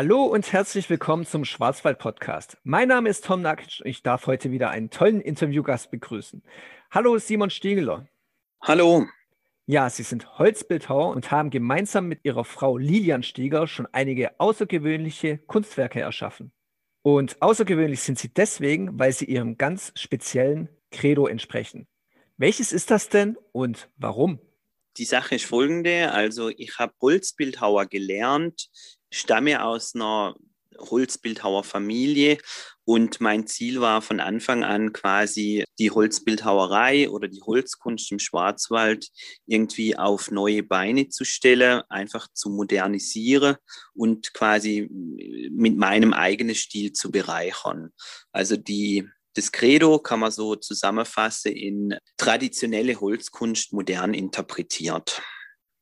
Hallo 0.00 0.26
und 0.26 0.52
herzlich 0.52 0.88
willkommen 0.90 1.26
zum 1.26 1.44
Schwarzwald-Podcast. 1.44 2.56
Mein 2.62 2.86
Name 2.86 3.08
ist 3.08 3.24
Tom 3.24 3.42
Nakic 3.42 3.80
und 3.80 3.90
ich 3.90 4.04
darf 4.04 4.28
heute 4.28 4.52
wieder 4.52 4.70
einen 4.70 4.90
tollen 4.90 5.20
Interviewgast 5.20 5.90
begrüßen. 5.90 6.40
Hallo 6.92 7.18
Simon 7.18 7.50
Stiegeler. 7.50 8.06
Hallo. 8.60 9.08
Ja, 9.66 9.90
Sie 9.90 10.04
sind 10.04 10.38
Holzbildhauer 10.38 11.08
und 11.08 11.32
haben 11.32 11.50
gemeinsam 11.50 12.06
mit 12.06 12.20
Ihrer 12.22 12.44
Frau 12.44 12.76
Lilian 12.76 13.24
Stieger 13.24 13.66
schon 13.66 13.88
einige 13.90 14.38
außergewöhnliche 14.38 15.38
Kunstwerke 15.38 15.98
erschaffen. 15.98 16.52
Und 17.02 17.42
außergewöhnlich 17.42 18.00
sind 18.00 18.20
sie 18.20 18.32
deswegen, 18.32 19.00
weil 19.00 19.10
sie 19.10 19.24
ihrem 19.24 19.58
ganz 19.58 19.90
speziellen 19.96 20.68
Credo 20.92 21.26
entsprechen. 21.26 21.88
Welches 22.36 22.72
ist 22.72 22.92
das 22.92 23.08
denn 23.08 23.36
und 23.50 23.90
warum? 23.96 24.38
Die 24.96 25.04
Sache 25.04 25.34
ist 25.34 25.44
folgende, 25.44 26.12
also 26.12 26.50
ich 26.50 26.78
habe 26.78 26.92
Holzbildhauer 27.00 27.86
gelernt 27.86 28.70
stamme 29.10 29.64
aus 29.64 29.94
einer 29.94 30.34
Holzbildhauerfamilie 30.78 32.38
und 32.84 33.20
mein 33.20 33.46
Ziel 33.46 33.80
war 33.80 34.00
von 34.00 34.20
Anfang 34.20 34.64
an 34.64 34.92
quasi 34.92 35.64
die 35.78 35.90
Holzbildhauerei 35.90 37.10
oder 37.10 37.28
die 37.28 37.42
Holzkunst 37.42 38.10
im 38.12 38.18
Schwarzwald 38.18 39.08
irgendwie 39.46 39.98
auf 39.98 40.30
neue 40.30 40.62
Beine 40.62 41.08
zu 41.08 41.24
stellen, 41.24 41.82
einfach 41.88 42.28
zu 42.32 42.48
modernisieren 42.50 43.56
und 43.94 44.32
quasi 44.32 44.88
mit 45.50 45.76
meinem 45.76 46.12
eigenen 46.12 46.54
Stil 46.54 46.92
zu 46.92 47.10
bereichern. 47.10 47.90
Also 48.32 48.56
die 48.56 49.06
das 49.34 49.52
Credo 49.52 50.00
kann 50.00 50.18
man 50.20 50.32
so 50.32 50.56
zusammenfassen 50.56 51.52
in 51.52 51.94
traditionelle 52.16 53.00
Holzkunst 53.00 53.72
modern 53.72 54.12
interpretiert. 54.12 55.22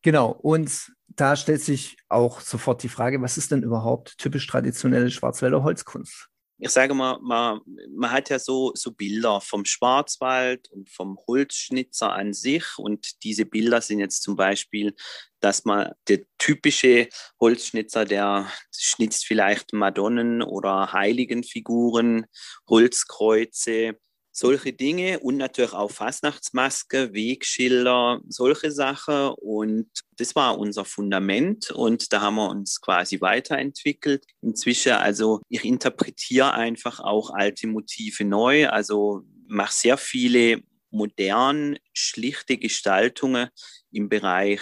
Genau, 0.03 0.33
und 0.33 0.93
da 1.16 1.34
stellt 1.37 1.62
sich 1.62 1.97
auch 2.09 2.41
sofort 2.41 2.83
die 2.83 2.89
Frage, 2.89 3.20
was 3.22 3.39
ist 3.39 3.50
denn 3.50 3.62
überhaupt 3.62 4.19
typisch 4.19 4.47
traditionelle 4.47 5.11
Schwarzwälder 5.11 5.62
Holzkunst? 5.62 6.28
Ich 6.59 6.70
sage 6.70 6.95
mal, 6.95 7.19
man, 7.20 7.61
man 7.95 8.11
hat 8.11 8.31
ja 8.31 8.39
so, 8.39 8.72
so 8.75 8.91
Bilder 8.91 9.42
vom 9.42 9.67
Schwarzwald 9.67 10.70
und 10.70 10.89
vom 10.89 11.19
Holzschnitzer 11.27 12.14
an 12.14 12.33
sich. 12.33 12.64
Und 12.78 13.22
diese 13.25 13.44
Bilder 13.44 13.83
sind 13.83 13.98
jetzt 13.98 14.22
zum 14.22 14.37
Beispiel, 14.37 14.94
dass 15.41 15.67
man 15.67 15.92
der 16.09 16.20
typische 16.39 17.09
Holzschnitzer, 17.41 18.06
der 18.06 18.50
schnitzt 18.75 19.27
vielleicht 19.27 19.75
Madonnen 19.75 20.42
oder 20.42 20.94
Heiligenfiguren, 20.94 22.25
Holzkreuze, 22.67 23.98
solche 24.37 24.75
Dinge 24.75 25.20
und 25.20 25.39
natürlich 25.39 25.73
auch 25.73 25.91
Fastnachtsmaske, 25.91 27.15
Wegschilder, 27.15 28.20
solche 28.29 28.70
Sachen. 28.70 29.31
Und 29.39 29.89
das 30.19 30.37
war 30.37 30.59
unser 30.59 30.84
Fundament 30.84 31.70
und 31.70 32.12
da 32.12 32.20
haben 32.20 32.34
wir 32.34 32.51
uns 32.51 32.83
quasi 32.83 33.20
weiterentwickelt. 33.23 34.27
Inzwischen, 34.43 34.93
also 34.93 35.41
ich 35.48 35.65
interpretiere 35.65 36.53
einfach 36.53 37.01
auch 37.01 37.31
alte 37.31 37.67
Motive 37.67 38.25
neu, 38.25 38.69
also 38.69 39.23
mache 39.48 39.73
sehr 39.73 39.97
viele 39.97 40.61
modern, 40.91 41.78
schlichte 41.95 42.59
Gestaltungen 42.59 43.48
im 43.91 44.11
Bereich 44.11 44.61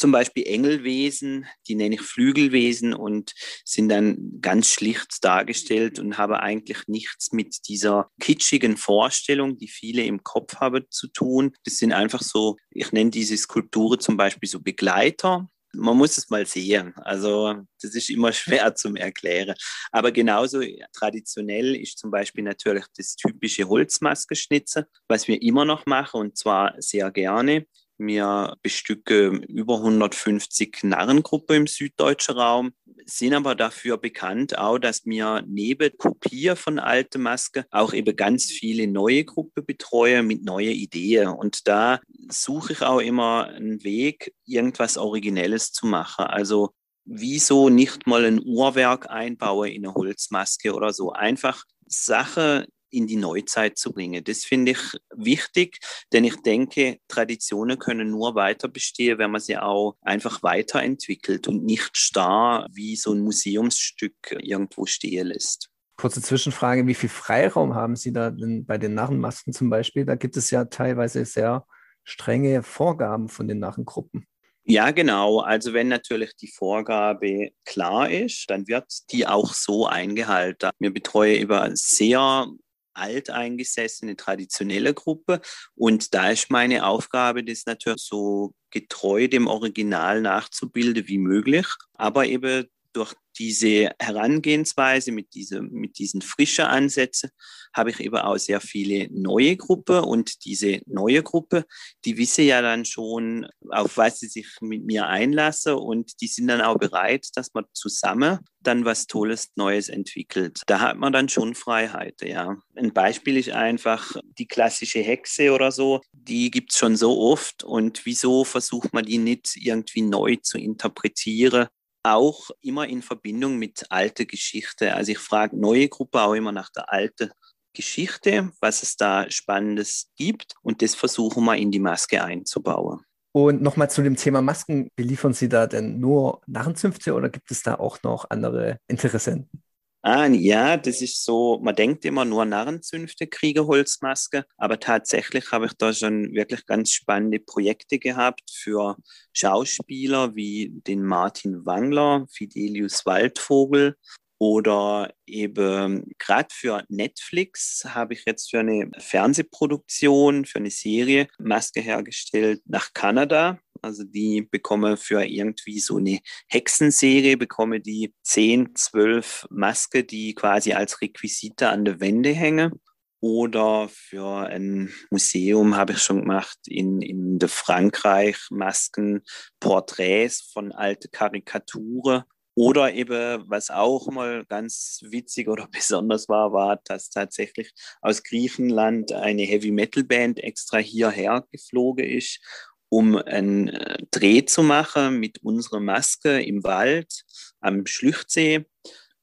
zum 0.00 0.12
Beispiel 0.12 0.46
Engelwesen, 0.46 1.46
die 1.68 1.74
nenne 1.74 1.96
ich 1.96 2.00
Flügelwesen 2.00 2.94
und 2.94 3.34
sind 3.64 3.90
dann 3.90 4.40
ganz 4.40 4.70
schlicht 4.70 5.22
dargestellt 5.22 5.98
und 5.98 6.16
habe 6.16 6.40
eigentlich 6.40 6.78
nichts 6.86 7.32
mit 7.32 7.68
dieser 7.68 8.10
kitschigen 8.18 8.78
Vorstellung, 8.78 9.58
die 9.58 9.68
viele 9.68 10.02
im 10.04 10.24
Kopf 10.24 10.56
haben, 10.56 10.86
zu 10.90 11.08
tun. 11.08 11.54
Das 11.64 11.76
sind 11.76 11.92
einfach 11.92 12.22
so, 12.22 12.56
ich 12.70 12.92
nenne 12.92 13.10
diese 13.10 13.36
Skulpturen 13.36 14.00
zum 14.00 14.16
Beispiel 14.16 14.48
so 14.48 14.60
Begleiter. 14.60 15.48
Man 15.72 15.98
muss 15.98 16.16
es 16.18 16.30
mal 16.30 16.46
sehen. 16.46 16.94
Also 16.96 17.54
das 17.82 17.94
ist 17.94 18.08
immer 18.08 18.32
schwer 18.32 18.74
zum 18.74 18.96
Erklären. 18.96 19.54
Aber 19.92 20.12
genauso 20.12 20.62
traditionell 20.94 21.76
ist 21.76 21.98
zum 21.98 22.10
Beispiel 22.10 22.42
natürlich 22.42 22.86
das 22.96 23.16
typische 23.16 23.68
Holzmaskenschnitzen, 23.68 24.86
was 25.08 25.28
wir 25.28 25.40
immer 25.42 25.66
noch 25.66 25.84
machen 25.84 26.22
und 26.22 26.38
zwar 26.38 26.74
sehr 26.78 27.10
gerne. 27.10 27.66
Wir 28.02 28.56
bestücken 28.62 29.42
über 29.42 29.76
150 29.76 30.84
Narrengruppen 30.84 31.54
im 31.56 31.66
süddeutschen 31.66 32.38
Raum, 32.38 32.72
sind 33.04 33.34
aber 33.34 33.54
dafür 33.54 33.98
bekannt 33.98 34.56
auch, 34.56 34.78
dass 34.78 35.04
wir 35.04 35.44
neben 35.46 35.90
Kopier 35.98 36.56
von 36.56 36.78
alten 36.78 37.20
Masken 37.20 37.64
auch 37.70 37.92
eben 37.92 38.16
ganz 38.16 38.46
viele 38.46 38.86
neue 38.86 39.24
Gruppen 39.24 39.66
betreuen 39.66 40.26
mit 40.26 40.44
neuen 40.44 40.72
Ideen. 40.72 41.28
Und 41.28 41.68
da 41.68 42.00
suche 42.30 42.72
ich 42.72 42.80
auch 42.80 43.00
immer 43.00 43.48
einen 43.48 43.84
Weg, 43.84 44.32
irgendwas 44.46 44.96
Originelles 44.96 45.72
zu 45.72 45.84
machen. 45.84 46.24
Also 46.24 46.70
wieso 47.04 47.68
nicht 47.68 48.06
mal 48.06 48.24
ein 48.24 48.40
Uhrwerk 48.42 49.10
einbauen 49.10 49.68
in 49.68 49.84
eine 49.84 49.94
Holzmaske 49.94 50.72
oder 50.72 50.94
so. 50.94 51.12
Einfach 51.12 51.64
Sache 51.86 52.66
in 52.90 53.06
die 53.06 53.16
Neuzeit 53.16 53.78
zu 53.78 53.92
bringen. 53.92 54.22
Das 54.24 54.44
finde 54.44 54.72
ich 54.72 55.00
wichtig, 55.14 55.78
denn 56.12 56.24
ich 56.24 56.36
denke, 56.42 56.98
Traditionen 57.08 57.78
können 57.78 58.10
nur 58.10 58.34
weiter 58.34 58.68
bestehen, 58.68 59.18
wenn 59.18 59.30
man 59.30 59.40
sie 59.40 59.58
auch 59.58 59.96
einfach 60.02 60.42
weiterentwickelt 60.42 61.48
und 61.48 61.64
nicht 61.64 61.96
starr 61.96 62.66
wie 62.72 62.96
so 62.96 63.12
ein 63.12 63.20
Museumsstück 63.20 64.14
irgendwo 64.38 64.86
stehen 64.86 65.28
lässt. 65.28 65.68
Kurze 65.96 66.22
Zwischenfrage, 66.22 66.86
wie 66.86 66.94
viel 66.94 67.10
Freiraum 67.10 67.74
haben 67.74 67.94
Sie 67.94 68.12
da 68.12 68.30
denn 68.30 68.64
bei 68.64 68.78
den 68.78 68.94
Narrenmasken 68.94 69.52
zum 69.52 69.68
Beispiel? 69.68 70.06
Da 70.06 70.14
gibt 70.14 70.36
es 70.36 70.50
ja 70.50 70.64
teilweise 70.64 71.26
sehr 71.26 71.66
strenge 72.04 72.62
Vorgaben 72.62 73.28
von 73.28 73.46
den 73.46 73.58
Narrengruppen. 73.58 74.26
Ja, 74.64 74.92
genau. 74.92 75.40
Also 75.40 75.72
wenn 75.72 75.88
natürlich 75.88 76.36
die 76.36 76.46
Vorgabe 76.48 77.50
klar 77.64 78.08
ist, 78.08 78.48
dann 78.48 78.68
wird 78.68 78.86
die 79.10 79.26
auch 79.26 79.52
so 79.52 79.86
eingehalten. 79.86 80.70
Wir 80.78 80.92
betreuen 80.92 81.42
über 81.42 81.70
sehr 81.74 82.46
alteingesessene, 82.94 84.16
traditionelle 84.16 84.94
Gruppe. 84.94 85.40
Und 85.74 86.14
da 86.14 86.30
ist 86.30 86.50
meine 86.50 86.86
Aufgabe, 86.86 87.44
das 87.44 87.66
natürlich 87.66 88.02
so 88.02 88.54
getreu 88.70 89.28
dem 89.28 89.46
Original 89.46 90.20
nachzubilden 90.20 91.08
wie 91.08 91.18
möglich, 91.18 91.66
aber 91.94 92.26
eben 92.26 92.66
durch 92.92 93.14
diese 93.38 93.90
Herangehensweise 93.98 95.12
mit, 95.12 95.34
diese, 95.34 95.62
mit 95.62 95.98
diesen 95.98 96.20
frischen 96.20 96.66
Ansätzen 96.66 97.30
habe 97.72 97.90
ich 97.90 98.00
eben 98.00 98.16
auch 98.16 98.36
sehr 98.36 98.60
viele 98.60 99.08
neue 99.12 99.56
Gruppen 99.56 100.00
und 100.00 100.44
diese 100.44 100.80
neue 100.86 101.22
Gruppe, 101.22 101.64
die 102.04 102.18
wissen 102.18 102.44
ja 102.44 102.60
dann 102.60 102.84
schon, 102.84 103.46
auf 103.70 103.96
was 103.96 104.18
sie 104.18 104.26
sich 104.26 104.46
mit 104.60 104.84
mir 104.84 105.06
einlassen 105.06 105.74
und 105.74 106.20
die 106.20 106.26
sind 106.26 106.48
dann 106.48 106.60
auch 106.60 106.78
bereit, 106.78 107.28
dass 107.34 107.54
man 107.54 107.64
zusammen 107.72 108.40
dann 108.62 108.84
was 108.84 109.06
Tolles 109.06 109.52
Neues 109.54 109.88
entwickelt. 109.88 110.60
Da 110.66 110.80
hat 110.80 110.98
man 110.98 111.12
dann 111.12 111.28
schon 111.28 111.54
Freiheit, 111.54 112.20
ja. 112.22 112.58
Ein 112.74 112.92
Beispiel 112.92 113.36
ist 113.36 113.50
einfach 113.50 114.16
die 114.38 114.48
klassische 114.48 115.00
Hexe 115.00 115.52
oder 115.52 115.72
so, 115.72 116.00
die 116.12 116.50
gibt 116.50 116.72
es 116.72 116.78
schon 116.78 116.96
so 116.96 117.18
oft 117.18 117.62
und 117.64 118.04
wieso 118.04 118.44
versucht 118.44 118.92
man 118.92 119.06
die 119.06 119.18
nicht 119.18 119.56
irgendwie 119.56 120.02
neu 120.02 120.36
zu 120.42 120.58
interpretieren 120.58 121.68
auch 122.02 122.50
immer 122.60 122.86
in 122.88 123.02
Verbindung 123.02 123.58
mit 123.58 123.84
alter 123.90 124.24
Geschichte. 124.24 124.94
Also 124.94 125.12
ich 125.12 125.18
frage 125.18 125.56
neue 125.56 125.88
Gruppe 125.88 126.20
auch 126.20 126.34
immer 126.34 126.52
nach 126.52 126.70
der 126.70 126.92
alten 126.92 127.30
Geschichte, 127.72 128.50
was 128.60 128.82
es 128.82 128.96
da 128.96 129.30
Spannendes 129.30 130.10
gibt 130.16 130.54
und 130.62 130.82
das 130.82 130.94
versuchen 130.94 131.44
wir 131.44 131.56
in 131.56 131.70
die 131.70 131.78
Maske 131.78 132.22
einzubauen. 132.22 133.04
Und 133.32 133.62
nochmal 133.62 133.88
zu 133.88 134.02
dem 134.02 134.16
Thema 134.16 134.42
Masken, 134.42 134.88
beliefern 134.96 135.32
Sie 135.32 135.48
da 135.48 135.68
denn 135.68 136.00
nur 136.00 136.40
Narrenzünfte 136.46 137.14
oder 137.14 137.28
gibt 137.28 137.50
es 137.52 137.62
da 137.62 137.76
auch 137.76 138.02
noch 138.02 138.28
andere 138.28 138.78
Interessenten? 138.88 139.62
Ah, 140.02 140.26
ja, 140.28 140.78
das 140.78 141.02
ist 141.02 141.24
so, 141.24 141.60
man 141.62 141.76
denkt 141.76 142.06
immer 142.06 142.24
nur 142.24 142.46
Narrenzünfte, 142.46 143.26
Kriegerholzmaske, 143.26 144.46
aber 144.56 144.80
tatsächlich 144.80 145.52
habe 145.52 145.66
ich 145.66 145.74
da 145.74 145.92
schon 145.92 146.32
wirklich 146.32 146.64
ganz 146.64 146.90
spannende 146.90 147.38
Projekte 147.38 147.98
gehabt 147.98 148.50
für 148.50 148.96
Schauspieler 149.34 150.34
wie 150.34 150.70
den 150.86 151.02
Martin 151.04 151.66
Wangler, 151.66 152.26
Fidelius 152.30 153.04
Waldvogel 153.04 153.96
oder 154.38 155.12
eben 155.26 156.10
gerade 156.18 156.48
für 156.50 156.82
Netflix 156.88 157.84
habe 157.86 158.14
ich 158.14 158.24
jetzt 158.24 158.48
für 158.48 158.60
eine 158.60 158.90
Fernsehproduktion, 158.96 160.46
für 160.46 160.60
eine 160.60 160.70
Serie 160.70 161.28
Maske 161.38 161.82
hergestellt 161.82 162.62
nach 162.64 162.94
Kanada. 162.94 163.58
Also 163.82 164.04
die 164.04 164.42
bekomme 164.42 164.96
für 164.96 165.24
irgendwie 165.24 165.80
so 165.80 165.96
eine 165.96 166.20
Hexenserie, 166.48 167.36
bekomme 167.36 167.80
die 167.80 168.14
10, 168.22 168.74
12 168.74 169.46
Maske, 169.50 170.04
die 170.04 170.34
quasi 170.34 170.72
als 170.72 171.00
Requisite 171.00 171.68
an 171.68 171.84
der 171.84 172.00
Wände 172.00 172.30
hängen. 172.30 172.80
Oder 173.22 173.88
für 173.90 174.46
ein 174.46 174.90
Museum 175.10 175.76
habe 175.76 175.92
ich 175.92 175.98
schon 175.98 176.22
gemacht 176.22 176.58
in, 176.66 177.02
in 177.02 177.38
der 177.38 177.50
Frankreich 177.50 178.38
Masken, 178.50 179.22
Porträts 179.60 180.40
von 180.40 180.72
alten 180.72 181.10
Karikaturen 181.10 182.24
oder 182.56 182.92
eben, 182.92 183.44
was 183.48 183.70
auch 183.70 184.08
mal 184.08 184.44
ganz 184.44 185.00
witzig 185.08 185.48
oder 185.48 185.66
besonders 185.72 186.28
war, 186.28 186.52
war, 186.52 186.80
dass 186.84 187.10
tatsächlich 187.10 187.72
aus 188.02 188.22
Griechenland 188.22 189.12
eine 189.12 189.42
Heavy 189.42 189.70
Metal 189.70 190.04
Band 190.04 190.40
extra 190.40 190.78
hierher 190.78 191.46
geflogen 191.50 192.04
ist, 192.04 192.40
um 192.90 193.16
einen 193.16 193.68
äh, 193.68 193.98
Dreh 194.10 194.44
zu 194.44 194.62
machen 194.62 195.18
mit 195.18 195.42
unserer 195.42 195.80
Maske 195.80 196.42
im 196.42 196.62
Wald 196.62 197.24
am 197.60 197.86
Schlüchtsee. 197.86 198.66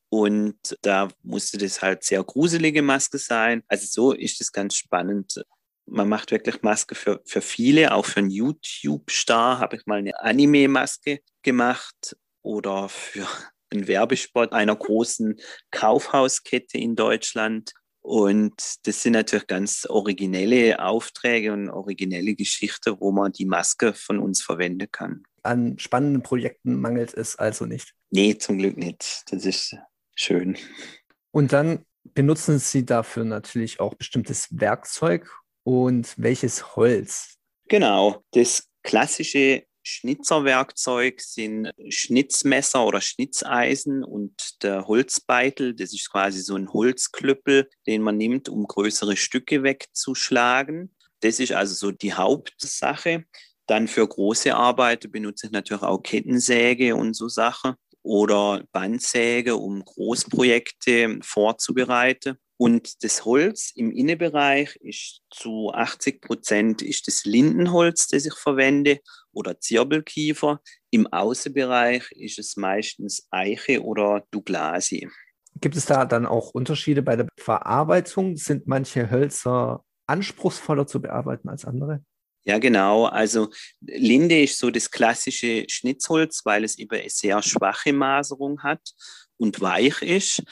Und 0.10 0.78
da 0.82 1.10
musste 1.22 1.58
das 1.58 1.82
halt 1.82 2.04
sehr 2.04 2.24
gruselige 2.24 2.82
Maske 2.82 3.18
sein. 3.18 3.64
Also 3.68 3.86
so 3.90 4.12
ist 4.14 4.40
es 4.42 4.52
ganz 4.54 4.76
spannend. 4.76 5.44
Man 5.86 6.08
macht 6.10 6.32
wirklich 6.32 6.62
Maske 6.62 6.96
für, 6.96 7.22
für 7.26 7.42
viele, 7.42 7.94
auch 7.94 8.06
für 8.06 8.22
einen 8.22 8.30
YouTube-Star 8.30 9.60
habe 9.60 9.76
ich 9.76 9.86
mal 9.86 10.00
eine 10.00 10.20
Anime-Maske 10.22 11.20
gemacht 11.44 12.16
oder 12.42 12.88
für 12.88 13.28
einen 13.70 13.88
Werbespot 13.88 14.54
einer 14.54 14.76
großen 14.76 15.40
Kaufhauskette 15.72 16.78
in 16.78 16.96
Deutschland. 16.96 17.74
Und 18.08 18.54
das 18.88 19.04
sind 19.04 19.14
natürlich 19.14 19.48
ganz 19.48 19.86
originelle 19.86 20.80
Aufträge 20.80 21.52
und 21.52 21.70
originelle 21.70 22.36
Geschichten, 22.36 22.96
wo 23.02 23.12
man 23.12 23.34
die 23.34 23.46
Maske 23.46 23.94
von 23.94 24.20
uns 24.20 24.42
verwenden 24.42 24.88
kann. 24.90 25.24
An 25.44 25.78
spannenden 25.78 26.24
Projekten 26.24 26.80
mangelt 26.80 27.14
es 27.14 27.36
also 27.36 27.66
nicht. 27.66 27.94
Nee, 28.10 28.38
zum 28.38 28.60
Glück 28.60 28.78
nicht. 28.78 29.26
Das 29.30 29.46
ist 29.46 29.76
schön. 30.16 30.58
Und 31.32 31.52
dann 31.52 31.86
benutzen 32.14 32.60
Sie 32.60 32.86
dafür 32.86 33.26
natürlich 33.26 33.82
auch 33.82 33.94
bestimmtes 33.96 34.48
Werkzeug 34.52 35.30
und 35.66 36.14
welches 36.16 36.78
Holz? 36.78 37.36
Genau, 37.68 38.24
das 38.32 38.70
klassische 38.84 39.66
Schnitzerwerkzeug 39.88 41.22
sind 41.22 41.72
Schnitzmesser 41.88 42.86
oder 42.86 43.00
Schnitzeisen 43.00 44.04
und 44.04 44.62
der 44.62 44.86
Holzbeitel. 44.88 45.74
Das 45.74 45.94
ist 45.94 46.12
quasi 46.12 46.42
so 46.42 46.56
ein 46.56 46.74
Holzklüppel, 46.74 47.70
den 47.88 48.02
man 48.02 48.18
nimmt, 48.18 48.50
um 48.50 48.68
größere 48.68 49.16
Stücke 49.16 49.64
wegzuschlagen. 49.64 50.94
Das 51.22 51.40
ist 51.40 51.54
also 51.54 51.74
so 51.74 51.92
die 51.92 52.14
Hauptsache. 52.14 53.24
Dann 53.66 53.88
für 53.88 54.06
große 54.06 54.54
Arbeiten 54.54 55.10
benutze 55.10 55.48
ich 55.48 55.54
natürlich 55.54 55.84
auch 55.84 56.04
Kettensäge 56.04 56.94
und 56.96 57.16
so 57.16 57.30
Sachen 57.30 57.76
oder 58.04 58.66
Bandsäge, 58.74 59.56
um 59.56 59.84
Großprojekte 59.84 61.20
vorzubereiten. 61.22 62.38
Und 62.58 63.04
das 63.04 63.24
Holz 63.24 63.72
im 63.76 63.92
Innenbereich 63.92 64.76
ist 64.78 65.22
zu 65.30 65.72
80 65.74 66.22
Prozent 66.22 66.82
ist 66.82 67.08
das 67.08 67.24
Lindenholz, 67.24 68.08
das 68.08 68.26
ich 68.26 68.34
verwende, 68.34 69.00
oder 69.32 69.60
Zirbelkiefer. 69.60 70.60
Im 70.90 71.06
Außenbereich 71.08 72.12
ist 72.12 72.40
es 72.40 72.58
meistens 72.58 73.28
Eiche 73.30 73.84
oder 73.84 74.26
Douglasie. 74.32 75.08
Gibt 75.62 75.76
es 75.76 75.86
da 75.86 76.06
dann 76.06 76.26
auch 76.26 76.52
Unterschiede 76.52 77.04
bei 77.04 77.16
der 77.16 77.28
Verarbeitung? 77.38 78.38
Sind 78.38 78.68
manche 78.68 79.12
Hölzer 79.12 79.84
anspruchsvoller 80.08 80.88
zu 80.88 81.02
bearbeiten 81.02 81.50
als 81.50 81.66
andere? 81.66 82.04
Ja, 82.44 82.60
genau. 82.60 83.06
Also 83.06 83.50
Linde 83.82 84.42
ist 84.44 84.58
so 84.58 84.72
das 84.72 84.90
klassische 84.90 85.66
Schnitzholz, 85.68 86.42
weil 86.46 86.64
es 86.64 86.78
eben 86.80 86.98
eine 86.98 87.10
sehr 87.10 87.42
schwache 87.44 87.92
Maserung 87.92 88.64
hat 88.64 88.82
und 89.38 89.60
weich 89.62 90.02
ist. 90.02 90.44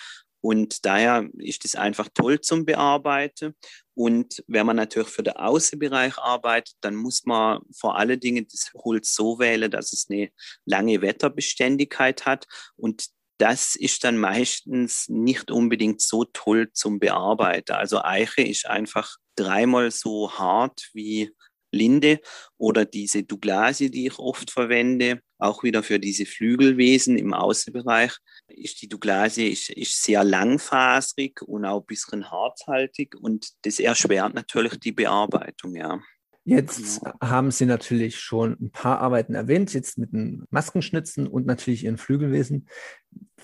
Und 0.45 0.85
daher 0.85 1.27
ist 1.39 1.65
es 1.65 1.73
einfach 1.73 2.07
toll 2.13 2.39
zum 2.39 2.65
Bearbeiten. 2.65 3.55
Und 3.95 4.43
wenn 4.45 4.67
man 4.67 4.75
natürlich 4.75 5.09
für 5.09 5.23
den 5.23 5.37
Außenbereich 5.37 6.19
arbeitet, 6.19 6.75
dann 6.81 6.93
muss 6.93 7.25
man 7.25 7.61
vor 7.75 7.97
allen 7.97 8.19
Dingen 8.19 8.45
das 8.51 8.69
Holz 8.75 9.15
so 9.15 9.39
wählen, 9.39 9.71
dass 9.71 9.91
es 9.91 10.05
eine 10.07 10.29
lange 10.65 11.01
Wetterbeständigkeit 11.01 12.27
hat. 12.27 12.45
Und 12.75 13.07
das 13.39 13.75
ist 13.75 14.03
dann 14.03 14.19
meistens 14.19 15.09
nicht 15.09 15.49
unbedingt 15.49 15.99
so 15.99 16.25
toll 16.25 16.69
zum 16.73 16.99
Bearbeiten. 16.99 17.71
Also 17.71 18.03
Eiche 18.03 18.43
ist 18.43 18.67
einfach 18.67 19.17
dreimal 19.35 19.89
so 19.89 20.31
hart 20.31 20.91
wie 20.93 21.31
Linde 21.71 22.19
oder 22.57 22.85
diese 22.85 23.23
Douglasie, 23.23 23.89
die 23.89 24.05
ich 24.05 24.19
oft 24.19 24.51
verwende, 24.51 25.21
auch 25.39 25.63
wieder 25.63 25.81
für 25.81 25.99
diese 25.99 26.27
Flügelwesen 26.27 27.17
im 27.17 27.33
Außenbereich, 27.33 28.13
ist 28.47 28.81
die 28.81 28.89
Douglasie 28.89 29.47
ist, 29.49 29.69
ist 29.69 30.03
sehr 30.03 30.23
langfasrig 30.23 31.41
und 31.41 31.65
auch 31.65 31.81
ein 31.81 31.85
bisschen 31.85 32.29
harthaltig 32.29 33.15
und 33.19 33.49
das 33.63 33.79
erschwert 33.79 34.33
natürlich 34.33 34.79
die 34.79 34.91
Bearbeitung, 34.91 35.75
ja. 35.75 35.99
Jetzt 36.47 37.01
haben 37.21 37.49
Sie 37.49 37.65
natürlich 37.65 38.19
schon 38.19 38.55
ein 38.61 38.69
paar 38.69 38.99
Arbeiten 38.99 39.33
erwähnt, 39.33 39.73
jetzt 39.73 39.97
mit 39.97 40.13
den 40.13 40.45
Maskenschnitzen 40.51 41.25
und 41.25 41.47
natürlich 41.47 41.85
Ihren 41.85 41.97
Flügelwesen. 41.97 42.69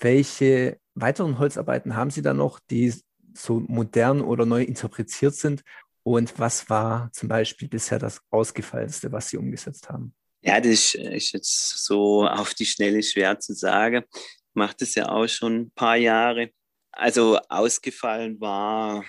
Welche 0.00 0.78
weiteren 0.94 1.40
Holzarbeiten 1.40 1.96
haben 1.96 2.10
Sie 2.10 2.22
da 2.22 2.32
noch, 2.32 2.60
die 2.70 2.94
so 3.34 3.58
modern 3.58 4.20
oder 4.20 4.46
neu 4.46 4.62
interpretiert 4.62 5.34
sind 5.34 5.62
und 6.04 6.38
was 6.38 6.70
war 6.70 7.10
zum 7.12 7.28
Beispiel 7.28 7.68
bisher 7.68 7.98
das 7.98 8.20
Ausgefallenste, 8.30 9.10
was 9.10 9.30
Sie 9.30 9.36
umgesetzt 9.36 9.88
haben? 9.88 10.14
Ja, 10.42 10.60
das 10.60 10.94
ist 10.94 11.32
jetzt 11.32 11.84
so 11.84 12.26
auf 12.26 12.54
die 12.54 12.66
Schnelle 12.66 13.02
schwer 13.02 13.38
zu 13.38 13.54
sagen. 13.54 14.04
Mache 14.54 14.76
das 14.80 14.94
ja 14.94 15.08
auch 15.08 15.26
schon 15.26 15.62
ein 15.62 15.70
paar 15.72 15.96
Jahre. 15.96 16.50
Also 16.92 17.38
ausgefallen 17.48 18.40
war, 18.40 19.04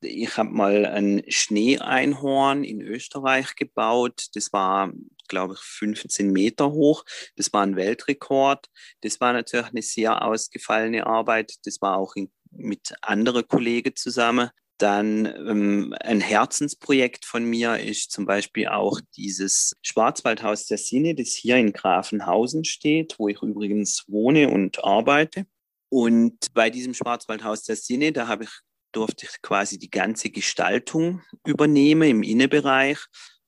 ich 0.00 0.36
habe 0.36 0.50
mal 0.50 0.86
ein 0.86 1.22
Schneeeinhorn 1.28 2.64
in 2.64 2.80
Österreich 2.80 3.56
gebaut. 3.56 4.28
Das 4.34 4.52
war, 4.52 4.92
glaube 5.28 5.54
ich, 5.54 5.60
15 5.60 6.30
Meter 6.30 6.70
hoch. 6.70 7.04
Das 7.36 7.52
war 7.52 7.62
ein 7.62 7.76
Weltrekord. 7.76 8.66
Das 9.00 9.20
war 9.20 9.32
natürlich 9.32 9.68
eine 9.68 9.82
sehr 9.82 10.22
ausgefallene 10.22 11.06
Arbeit. 11.06 11.54
Das 11.64 11.80
war 11.82 11.96
auch 11.96 12.14
in, 12.14 12.30
mit 12.50 12.94
anderen 13.02 13.46
Kollegen 13.48 13.96
zusammen. 13.96 14.50
Dann 14.78 15.24
ähm, 15.24 15.94
ein 16.00 16.20
Herzensprojekt 16.20 17.24
von 17.24 17.44
mir 17.44 17.78
ist 17.78 18.12
zum 18.12 18.26
Beispiel 18.26 18.68
auch 18.68 19.00
dieses 19.16 19.74
Schwarzwaldhaus 19.82 20.66
der 20.66 20.78
Sinne, 20.78 21.14
das 21.14 21.30
hier 21.30 21.56
in 21.56 21.72
Grafenhausen 21.72 22.64
steht, 22.64 23.18
wo 23.18 23.28
ich 23.28 23.40
übrigens 23.40 24.04
wohne 24.06 24.50
und 24.50 24.84
arbeite. 24.84 25.46
Und 25.88 26.52
bei 26.52 26.68
diesem 26.68 26.92
Schwarzwaldhaus 26.92 27.62
der 27.62 27.76
Sinne, 27.76 28.12
da 28.12 28.28
habe 28.28 28.44
ich, 28.44 28.50
durfte 28.92 29.26
ich 29.26 29.40
quasi 29.40 29.78
die 29.78 29.90
ganze 29.90 30.30
Gestaltung 30.30 31.22
übernehmen 31.46 32.08
im 32.10 32.22
Innenbereich. 32.22 32.98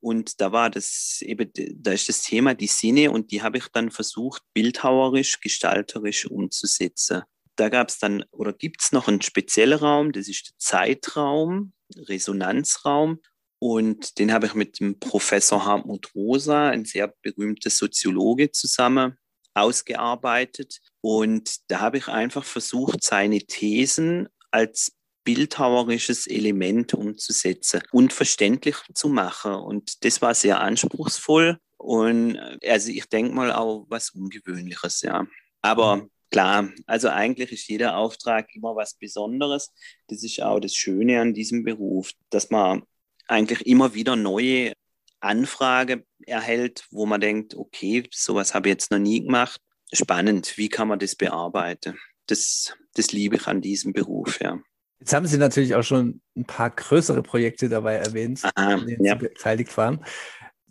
Und 0.01 0.41
da 0.41 0.53
war 0.53 0.71
das 0.71 1.19
eben, 1.23 1.51
da 1.75 1.93
ist 1.93 2.09
das 2.09 2.23
Thema 2.23 2.55
die 2.55 2.69
Sinne 2.69 3.11
und 3.11 3.33
die 3.33 3.43
habe 3.43 3.59
ich 3.59 3.67
dann 3.73 3.91
versucht, 3.91 4.43
bildhauerisch, 4.55 5.41
gestalterisch 5.41 6.27
umzusetzen. 6.27 7.23
Da 7.59 7.69
gab 7.69 7.89
es 7.89 7.99
dann 7.99 8.25
oder 8.31 8.53
gibt 8.53 8.83
es 8.83 8.93
noch 8.93 9.09
einen 9.09 9.21
speziellen 9.21 9.79
Raum, 9.79 10.13
das 10.13 10.29
ist 10.29 10.49
der 10.49 10.59
Zeitraum, 10.59 11.73
Resonanzraum. 11.97 13.21
Und 13.61 14.19
den 14.21 14.33
habe 14.33 14.47
ich 14.47 14.55
mit 14.55 14.79
dem 14.79 15.01
Professor 15.01 15.65
Hartmut 15.65 16.15
Rosa, 16.15 16.69
ein 16.69 16.85
sehr 16.85 17.13
berühmter 17.23 17.71
Soziologe, 17.71 18.53
zusammen 18.53 19.17
ausgearbeitet. 19.55 20.79
Und 21.01 21.69
da 21.69 21.81
habe 21.81 21.99
ich 21.99 22.07
einfach 22.07 22.45
versucht, 22.45 23.03
seine 23.03 23.41
Thesen 23.41 24.29
als 24.53 24.93
bildhauerisches 25.25 26.29
Element 26.29 26.95
umzusetzen 26.95 27.83
und 27.91 28.13
verständlich 28.13 28.77
zu 28.95 29.09
machen. 29.09 29.55
Und 29.55 30.05
das 30.05 30.23
war 30.23 30.35
sehr 30.35 30.61
anspruchsvoll 30.61 31.59
und 31.77 32.39
also 32.67 32.91
ich 32.91 33.07
denke 33.07 33.35
mal 33.35 33.53
auch 33.53 33.87
was 33.89 34.11
Ungewöhnliches, 34.11 35.03
ja. 35.03 35.27
Aber 35.63 35.97
mhm. 35.97 36.11
Klar, 36.31 36.71
also 36.87 37.09
eigentlich 37.09 37.53
ist 37.53 37.69
jeder 37.69 37.97
Auftrag 37.97 38.55
immer 38.55 38.77
was 38.77 38.95
Besonderes. 38.95 39.73
Das 40.09 40.23
ist 40.23 40.43
auch 40.43 40.61
das 40.61 40.75
Schöne 40.75 41.21
an 41.21 41.33
diesem 41.33 41.65
Beruf, 41.65 42.13
dass 42.31 42.51
man 42.51 42.83
eigentlich 43.27 43.67
immer 43.67 43.95
wieder 43.95 44.15
neue 44.17 44.75
Anfragen 45.21 46.05
erhält, 46.27 46.85
wo 46.91 47.07
man 47.07 47.21
denkt, 47.21 47.55
okay, 47.55 48.05
sowas 48.13 48.55
habe 48.55 48.69
ich 48.69 48.75
jetzt 48.75 48.91
noch 48.91 48.99
nie 48.99 49.25
gemacht. 49.25 49.61
Spannend, 49.93 50.59
wie 50.59 50.69
kann 50.69 50.89
man 50.89 50.99
das 50.99 51.17
bearbeiten? 51.17 51.99
Das, 52.27 52.75
das 52.95 53.13
liebe 53.13 53.37
ich 53.37 53.47
an 53.47 53.63
diesem 53.63 53.93
Beruf, 53.93 54.41
ja. 54.41 54.61
Jetzt 55.01 55.15
haben 55.15 55.27
Sie 55.27 55.39
natürlich 55.39 55.75
auch 55.75 55.83
schon 55.83 56.21
ein 56.37 56.45
paar 56.45 56.71
größere 56.71 57.23
Projekte 57.23 57.69
dabei 57.69 57.95
erwähnt, 57.95 58.43
an 58.55 58.87
denen 58.87 59.05
ja. 59.05 59.15
Sie 59.15 59.29
beteiligt 59.29 59.75
waren. 59.77 60.05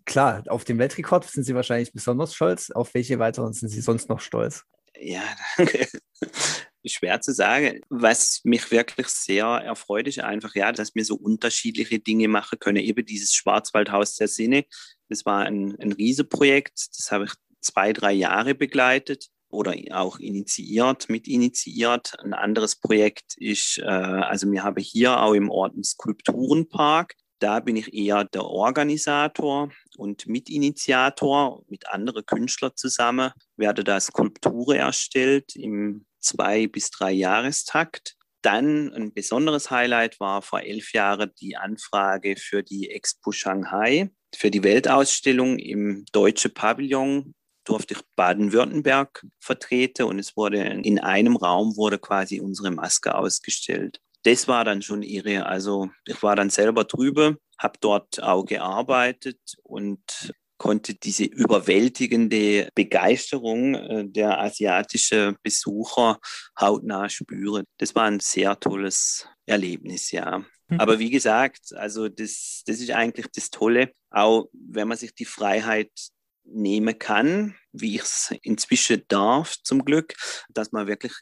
Klar, 0.06 0.44
auf 0.48 0.66
den 0.66 0.78
Weltrekord 0.78 1.26
sind 1.26 1.44
Sie 1.44 1.56
wahrscheinlich 1.56 1.94
besonders 1.94 2.36
stolz. 2.36 2.70
Auf 2.70 2.94
welche 2.94 3.20
weiteren 3.20 3.54
sind 3.54 3.70
Sie 3.70 3.82
sonst 3.82 4.10
noch 4.10 4.20
stolz? 4.20 4.64
Ja. 5.01 5.24
Schwer 6.86 7.22
zu 7.22 7.34
sagen. 7.34 7.82
Was 7.89 8.42
mich 8.44 8.72
wirklich 8.72 9.08
sehr 9.08 9.46
erfreut, 9.46 10.08
ist 10.08 10.20
einfach, 10.20 10.56
ja, 10.56 10.72
dass 10.72 10.96
wir 10.96 11.04
so 11.04 11.16
unterschiedliche 11.16 12.00
Dinge 12.00 12.27
machen 12.27 12.60
können. 12.60 12.77
Eben 12.77 13.06
dieses 13.06 13.34
Schwarzwaldhaus 13.34 14.16
der 14.16 14.27
Sinne, 14.27 14.66
das 15.10 15.25
war 15.25 15.46
ein, 15.46 15.75
ein 15.80 15.92
Riesenprojekt. 15.92 16.88
Das 16.98 17.12
habe 17.12 17.25
ich 17.25 17.34
zwei, 17.62 17.94
drei 17.94 18.13
Jahre 18.13 18.56
begleitet 18.56 19.27
oder 19.50 19.75
auch 19.92 20.20
initiiert, 20.20 21.10
mit 21.10 21.27
initiiert. 21.27 22.18
Ein 22.20 22.34
anderes 22.34 22.75
Projekt 22.75 23.36
ist, 23.38 23.77
äh, 23.80 23.86
also 23.86 24.51
wir 24.51 24.63
haben 24.63 24.82
hier 24.82 25.22
auch 25.22 25.34
im 25.34 25.50
Ort 25.50 25.74
einen 25.74 25.84
Skulpturenpark. 25.84 27.16
Da 27.39 27.60
bin 27.60 27.75
ich 27.75 27.94
eher 27.94 28.24
der 28.24 28.46
Organisator 28.46 29.72
und 29.98 30.27
Mitinitiator. 30.27 31.63
Mit 31.67 31.88
anderen 31.88 32.25
Künstlern 32.25 32.72
zusammen 32.75 33.32
werde 33.58 33.84
da 33.84 34.00
Skulpturen 34.00 34.77
erstellt 34.77 35.56
im 35.56 36.06
zwei- 36.20 36.67
bis 36.67 36.89
drei 36.89 37.12
Jahrestakt. 37.12 38.15
Dann 38.41 38.94
ein 38.94 39.13
besonderes 39.13 39.70
Highlight 39.70 40.20
war 40.20 40.41
vor 40.41 40.62
elf 40.62 40.94
Jahren 40.94 41.32
die 41.39 41.58
Anfrage 41.58 42.36
für 42.38 42.63
die 42.63 42.89
Expo 42.89 43.32
Shanghai, 43.32 44.10
für 44.36 44.50
die 44.50 44.63
Weltausstellung 44.63 45.60
im 45.60 46.06
Deutsche 46.12 46.50
Pavillon. 46.50 47.34
durfte 47.65 47.96
ich 47.96 48.01
Baden-Württemberg 48.15 49.25
vertreten 49.41 50.03
und 50.03 50.20
es 50.20 50.38
wurde 50.38 50.60
in 50.63 51.00
einem 51.00 51.36
Raum 51.36 51.75
wurde 51.75 52.00
quasi 52.00 52.39
unsere 52.39 52.72
Maske 52.72 53.13
ausgestellt. 53.13 54.00
Das 54.27 54.46
war 54.50 54.65
dann 54.65 54.81
schon 54.81 55.03
irre. 55.03 55.46
Also 55.46 55.89
ich 56.05 56.22
war 56.22 56.36
dann 56.36 56.50
selber 56.50 56.84
drüber, 56.84 57.38
habe 57.57 57.77
dort 57.79 58.22
auch 58.22 58.43
gearbeitet 58.43 59.39
und 59.63 60.01
konnte 60.57 60.96
diese 60.96 61.24
überwältigende 61.24 62.67
Begeisterung 62.75 63.75
äh, 63.75 64.03
der 64.05 64.38
asiatischen 64.38 65.38
Besucher 65.41 66.19
hautnah 66.60 67.07
spüren. 67.07 67.63
Das 67.77 67.96
war 67.96 68.03
ein 68.03 68.19
sehr 68.19 68.60
tolles 68.60 69.25
Erlebnis, 69.46 70.12
ja. 70.12 70.39
Mhm. 70.67 70.77
Aber 70.77 71.00
wie 71.00 71.10
gesagt, 71.10 71.74
also 71.77 72.10
das, 72.10 72.63
das 72.65 72.81
ist 72.81 72.91
eigentlich 72.91 73.27
das 73.34 73.50
Tolle, 73.50 73.93
auch 74.10 74.50
wenn 74.51 74.89
man 74.89 74.98
sich 74.98 75.15
die 75.15 75.24
Freiheit 75.24 75.91
nehmen 76.43 77.00
kann, 77.00 77.55
wie 77.72 77.96
ich 77.96 78.01
es 78.01 78.36
inzwischen 78.41 79.03
darf, 79.07 79.55
zum 79.63 79.86
Glück, 79.86 80.15
dass 80.50 80.74
man 80.74 80.88
wirklich 80.88 81.13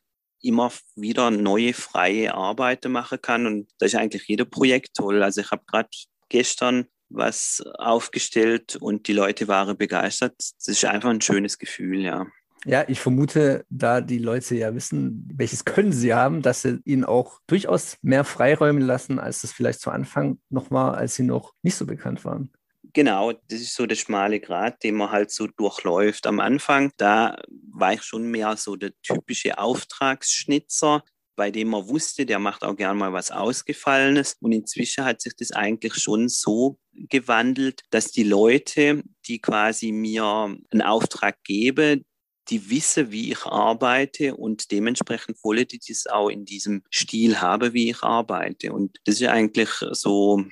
immer 0.45 0.71
wieder 0.95 1.31
neue 1.31 1.73
freie 1.73 2.33
Arbeiten 2.33 2.91
machen 2.91 3.21
kann. 3.21 3.45
Und 3.45 3.67
da 3.79 3.85
ist 3.85 3.95
eigentlich 3.95 4.27
jeder 4.27 4.45
Projekt 4.45 4.95
toll. 4.95 5.23
Also 5.23 5.41
ich 5.41 5.51
habe 5.51 5.63
gerade 5.65 5.89
gestern 6.29 6.85
was 7.09 7.63
aufgestellt 7.77 8.75
und 8.77 9.07
die 9.07 9.13
Leute 9.13 9.47
waren 9.47 9.77
begeistert. 9.77 10.33
Das 10.37 10.67
ist 10.67 10.85
einfach 10.85 11.09
ein 11.09 11.21
schönes 11.21 11.57
Gefühl, 11.57 12.01
ja. 12.01 12.25
Ja, 12.67 12.83
ich 12.87 12.99
vermute, 12.99 13.63
da 13.69 14.01
die 14.01 14.17
Leute 14.17 14.55
ja 14.55 14.73
wissen, 14.73 15.29
welches 15.35 15.65
Können 15.65 15.91
sie 15.91 16.15
haben, 16.15 16.41
dass 16.41 16.63
sie 16.63 16.79
ihnen 16.83 17.03
auch 17.03 17.39
durchaus 17.45 17.97
mehr 18.01 18.23
Freiräume 18.23 18.79
lassen, 18.79 19.19
als 19.19 19.41
das 19.41 19.51
vielleicht 19.51 19.81
zu 19.81 19.91
Anfang 19.91 20.39
noch 20.49 20.71
war, 20.71 20.97
als 20.97 21.13
sie 21.13 21.23
noch 21.23 21.53
nicht 21.61 21.75
so 21.75 21.85
bekannt 21.85 22.25
waren. 22.25 22.51
Genau, 22.95 23.33
das 23.49 23.59
ist 23.59 23.75
so 23.75 23.85
der 23.85 23.97
schmale 23.97 24.39
Grat, 24.39 24.81
den 24.81 24.95
man 24.95 25.11
halt 25.11 25.29
so 25.29 25.47
durchläuft. 25.47 26.25
Am 26.27 26.39
Anfang, 26.39 26.93
da 26.95 27.35
war 27.73 27.91
ich 27.91 28.03
schon 28.03 28.31
mehr 28.31 28.55
so 28.55 28.77
der 28.77 28.93
typische 29.03 29.57
Auftragsschnitzer, 29.57 31.03
bei 31.35 31.51
dem 31.51 31.67
man 31.71 31.89
wusste, 31.89 32.25
der 32.25 32.39
macht 32.39 32.63
auch 32.63 32.77
gern 32.77 32.97
mal 32.97 33.11
was 33.11 33.31
Ausgefallenes. 33.31 34.37
Und 34.39 34.53
inzwischen 34.53 35.03
hat 35.03 35.19
sich 35.19 35.35
das 35.35 35.51
eigentlich 35.51 35.95
schon 35.95 36.29
so 36.29 36.79
gewandelt, 36.93 37.81
dass 37.89 38.13
die 38.13 38.23
Leute, 38.23 39.03
die 39.27 39.41
quasi 39.41 39.91
mir 39.91 40.55
einen 40.71 40.81
Auftrag 40.81 41.43
geben, 41.43 42.05
die 42.47 42.69
wissen, 42.69 43.11
wie 43.11 43.33
ich 43.33 43.43
arbeite 43.43 44.37
und 44.37 44.71
dementsprechend 44.71 45.43
wollen 45.43 45.67
die 45.67 45.81
das 45.85 46.07
auch 46.07 46.29
in 46.29 46.45
diesem 46.45 46.83
Stil 46.93 47.41
haben, 47.41 47.73
wie 47.73 47.89
ich 47.89 48.03
arbeite. 48.03 48.71
Und 48.71 48.99
das 49.03 49.19
ist 49.19 49.27
eigentlich 49.27 49.69
so 49.91 50.45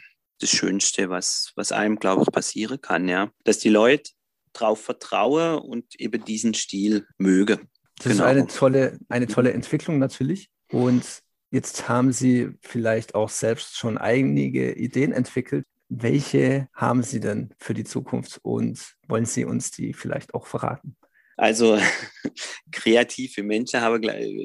das 0.44 0.52
Schönste, 0.52 1.10
was, 1.10 1.52
was 1.56 1.72
einem, 1.72 1.98
glaube 1.98 2.24
ich, 2.24 2.32
passieren 2.32 2.80
kann, 2.82 3.08
ja. 3.08 3.32
Dass 3.44 3.60
die 3.60 3.70
Leute 3.70 4.12
darauf 4.52 4.82
vertrauen 4.82 5.60
und 5.60 6.00
eben 6.00 6.24
diesen 6.24 6.54
Stil 6.54 7.08
mögen. 7.18 7.70
Das 7.98 8.12
genau. 8.12 8.26
ist 8.26 8.30
eine 8.30 8.48
tolle, 8.48 9.00
eine 9.10 9.28
tolle 9.28 9.54
Entwicklung 9.54 10.00
natürlich. 10.00 10.50
Und 10.72 11.04
jetzt 11.52 11.88
haben 11.88 12.12
Sie 12.12 12.50
vielleicht 12.62 13.16
auch 13.16 13.30
selbst 13.30 13.78
schon 13.78 13.98
einige 13.98 14.74
Ideen 14.74 15.12
entwickelt. 15.12 15.66
Welche 15.90 16.68
haben 16.74 17.04
Sie 17.04 17.20
denn 17.20 17.54
für 17.60 17.74
die 17.74 17.84
Zukunft 17.84 18.40
und 18.44 18.96
wollen 19.08 19.26
Sie 19.26 19.46
uns 19.46 19.72
die 19.72 19.94
vielleicht 19.94 20.34
auch 20.34 20.48
verraten? 20.48 20.96
Also 21.38 21.80
kreative 22.72 23.44
Menschen 23.44 23.82
haben, 23.82 24.02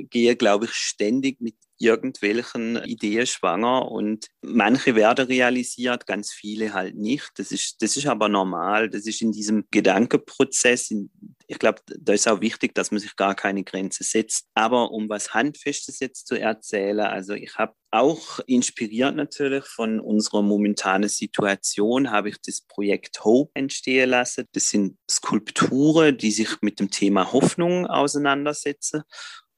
gehen, 0.09 0.39
glaube 0.39 0.67
ich, 0.67 0.73
ständig 0.73 1.41
mit 1.41 1.57
irgendwelchen 1.79 2.77
Ideen 2.85 3.27
schwanger 3.27 3.91
und 3.91 4.27
manche 4.43 4.95
werden 4.95 5.27
realisiert, 5.27 6.07
ganz 6.07 6.33
viele 6.33 6.73
halt 6.73 6.97
nicht. 6.97 7.31
Das 7.37 7.53
ist, 7.53 7.81
das 7.83 7.97
ist 7.97 8.07
aber 8.07 8.29
normal. 8.29 8.91
Das 8.91 9.07
ist 9.07 9.23
in 9.23 9.33
diesem 9.33 9.65
Gedankenprozess. 9.71 10.93
Ich 11.47 11.59
glaube, 11.59 11.81
da 11.99 12.13
ist 12.13 12.29
auch 12.29 12.41
wichtig, 12.41 12.75
dass 12.75 12.91
man 12.91 13.01
sich 13.01 13.17
gar 13.17 13.35
keine 13.35 13.65
Grenze 13.65 14.05
setzt. 14.05 14.47
Aber 14.55 14.91
um 14.91 15.09
was 15.09 15.35
Handfestes 15.35 16.01
jetzt 16.01 16.27
zu 16.27 16.39
erzählen, 16.39 17.01
also 17.01 17.35
ich 17.35 17.57
habe 17.57 17.75
auch 17.91 18.41
inspiriert 18.47 19.17
natürlich 19.17 19.65
von 19.65 20.01
unserer 20.01 20.43
momentanen 20.43 21.09
Situation, 21.09 22.11
habe 22.11 22.29
ich 22.29 22.37
das 22.45 22.61
Projekt 22.61 23.25
Hope 23.25 23.51
entstehen 23.55 24.11
lassen. 24.11 24.45
Das 24.53 24.69
sind 24.69 24.99
Skulpturen, 25.11 26.19
die 26.19 26.31
sich 26.31 26.61
mit 26.61 26.81
dem 26.81 26.91
Thema 26.91 27.33
Hoffnung 27.33 27.87
auseinandersetzen. 27.87 29.03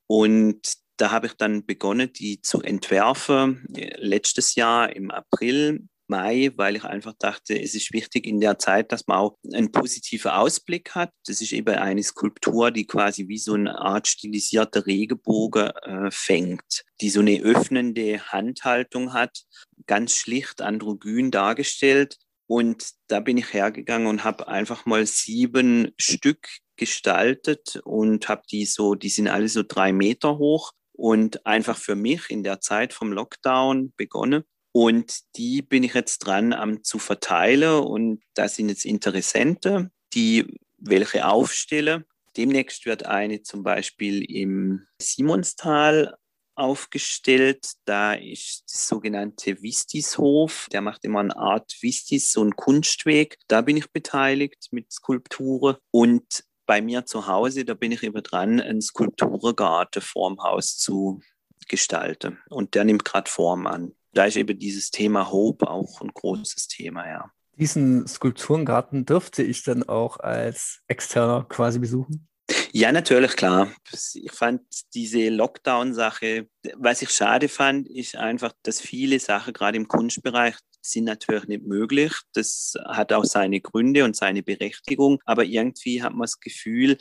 Und 0.07 0.80
da 1.01 1.11
habe 1.11 1.29
ich 1.29 1.35
dann 1.35 1.65
begonnen, 1.65 2.13
die 2.13 2.43
zu 2.43 2.61
entwerfen, 2.63 3.67
äh, 3.75 3.97
letztes 3.99 4.55
Jahr 4.55 4.95
im 4.95 5.11
April, 5.11 5.89
Mai, 6.11 6.51
weil 6.57 6.75
ich 6.75 6.85
einfach 6.85 7.15
dachte, 7.19 7.59
es 7.59 7.75
ist 7.75 7.93
wichtig 7.93 8.27
in 8.27 8.41
der 8.41 8.59
Zeit, 8.59 8.91
dass 8.91 9.07
man 9.07 9.19
auch 9.19 9.39
einen 9.55 9.71
positiven 9.71 10.33
Ausblick 10.33 10.95
hat. 10.97 11.13
Das 11.25 11.41
ist 11.41 11.53
eben 11.53 11.77
eine 11.77 12.03
Skulptur, 12.03 12.73
die 12.73 12.85
quasi 12.85 13.29
wie 13.29 13.39
so 13.39 13.55
eine 13.55 13.79
Art 13.79 14.09
stilisierter 14.09 14.87
Regenbogen 14.87 15.69
äh, 15.69 16.11
fängt, 16.11 16.85
die 17.01 17.11
so 17.11 17.21
eine 17.21 17.41
öffnende 17.41 18.21
Handhaltung 18.27 19.13
hat, 19.13 19.45
ganz 19.87 20.17
schlicht 20.17 20.61
androgyn 20.61 21.31
dargestellt. 21.31 22.17
Und 22.49 22.91
da 23.07 23.21
bin 23.21 23.39
ich 23.39 23.55
hergegangen 23.55 24.09
und 24.09 24.25
habe 24.25 24.49
einfach 24.49 24.85
mal 24.85 25.07
sieben 25.07 25.93
Stück 25.97 26.49
gestaltet 26.77 27.81
und 27.85 28.29
habe 28.29 28.43
die 28.51 28.67
so, 28.67 28.97
die 28.97 29.11
sind 29.11 29.29
alle 29.29 29.49
so 29.49 29.63
drei 29.63 29.93
Meter 29.93 30.39
hoch 30.39 30.73
und 31.01 31.47
einfach 31.47 31.79
für 31.79 31.97
mich 31.97 32.29
in 32.29 32.43
der 32.43 32.61
Zeit 32.61 32.93
vom 32.93 33.13
Lockdown 33.13 33.95
begonnen. 33.97 34.45
Und 34.73 35.21
die 35.37 35.63
bin 35.63 35.83
ich 35.83 35.95
jetzt 35.95 36.19
dran 36.19 36.53
am 36.53 36.85
zu 36.85 36.99
verteilen 36.99 37.81
und 37.81 38.23
da 38.35 38.49
sind 38.49 38.69
jetzt 38.69 38.85
Interessente, 38.85 39.91
die 40.15 40.59
welche 40.77 41.27
aufstellen. 41.27 42.05
Demnächst 42.37 42.87
wird 42.87 43.07
eine 43.07 43.43
zum 43.43 43.63
Beispiel 43.63 44.23
im 44.31 44.87
Simonstal 45.01 46.17
aufgestellt. 46.55 47.73
Da 47.87 48.13
ist 48.13 48.65
das 48.71 48.87
sogenannte 48.87 49.63
Vistishof. 49.63 50.69
Der 50.71 50.83
macht 50.83 51.05
immer 51.05 51.21
eine 51.21 51.37
Art 51.37 51.75
Vistis, 51.81 52.31
so 52.31 52.43
einen 52.43 52.55
Kunstweg. 52.55 53.39
Da 53.49 53.63
bin 53.63 53.77
ich 53.79 53.91
beteiligt 53.91 54.69
mit 54.71 54.93
Skulpturen. 54.93 55.77
Und 55.91 56.45
bei 56.71 56.81
mir 56.81 57.05
zu 57.05 57.27
Hause, 57.27 57.65
da 57.65 57.75
bin 57.75 57.91
ich 57.91 58.05
eben 58.05 58.23
dran, 58.23 58.61
einen 58.61 58.81
Skulpturgarten 58.81 60.01
vorm 60.01 60.41
Haus 60.41 60.79
zu 60.79 61.21
gestalten. 61.67 62.39
Und 62.49 62.77
der 62.77 62.85
nimmt 62.85 63.05
gerade 63.05 63.29
Form 63.29 63.67
an. 63.67 63.91
Da 64.13 64.27
ist 64.27 64.37
eben 64.37 64.57
dieses 64.57 64.93
Thema 64.93 65.33
Hope 65.33 65.69
auch 65.69 66.01
ein 66.01 66.13
großes 66.15 66.69
Thema, 66.69 67.09
ja. 67.09 67.33
Diesen 67.57 68.07
Skulpturengarten 68.07 69.05
dürfte 69.05 69.43
ich 69.43 69.65
dann 69.65 69.83
auch 69.83 70.21
als 70.21 70.85
Externer 70.87 71.45
quasi 71.49 71.81
besuchen? 71.81 72.29
Ja, 72.73 72.93
natürlich, 72.93 73.37
klar. 73.37 73.73
Ich 74.15 74.33
fand 74.33 74.63
diese 74.95 75.29
Lockdown-Sache, 75.29 76.49
was 76.77 77.03
ich 77.03 77.11
schade 77.11 77.49
fand, 77.49 77.89
ist 77.89 78.17
einfach, 78.17 78.53
dass 78.63 78.81
viele 78.81 79.19
Sachen 79.19 79.53
gerade 79.53 79.77
im 79.77 79.89
Kunstbereich 79.89 80.57
sind 80.83 81.05
natürlich 81.05 81.47
nicht 81.47 81.67
möglich. 81.67 82.13
Das 82.33 82.75
hat 82.87 83.13
auch 83.13 83.25
seine 83.25 83.61
Gründe 83.61 84.05
und 84.05 84.17
seine 84.17 84.43
Berechtigung. 84.43 85.21
Aber 85.25 85.45
irgendwie 85.45 86.03
hat 86.03 86.13
man 86.13 86.23
das 86.23 86.41
Gefühl, 86.41 86.97